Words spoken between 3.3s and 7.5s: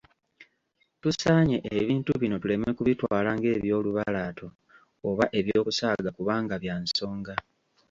ng'ebyolubalaato oba eby'okusaaga kubanga bya nsonga.